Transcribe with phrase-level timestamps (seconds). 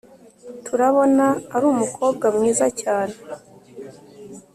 [0.65, 1.25] turabona
[1.55, 3.15] arumukobwa mwiza cyane